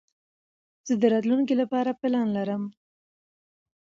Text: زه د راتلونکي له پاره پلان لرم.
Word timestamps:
زه 0.87 0.93
د 1.01 1.03
راتلونکي 1.13 1.53
له 1.59 1.65
پاره 1.71 1.93
پلان 2.01 2.27
لرم. 2.37 2.63